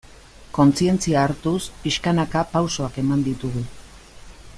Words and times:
Kontzientzia 0.57 1.19
hartuz, 1.25 1.59
pixkanaka 1.83 2.43
pausoak 2.55 2.97
eman 3.03 3.23
ditugu. 3.29 3.63